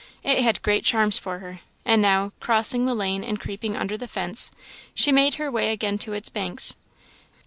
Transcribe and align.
It 0.23 0.41
had 0.41 0.63
great 0.63 0.83
charms 0.83 1.19
for 1.19 1.37
her; 1.37 1.59
and 1.85 2.01
now, 2.01 2.31
crossing 2.39 2.87
the 2.87 2.95
lane 2.95 3.23
and 3.23 3.39
creeping 3.39 3.77
under 3.77 3.95
the 3.97 4.07
fence, 4.07 4.49
she 4.95 5.11
made 5.11 5.35
her 5.35 5.51
way 5.51 5.71
again 5.71 5.99
to 5.99 6.13
its 6.13 6.27
banks. 6.29 6.73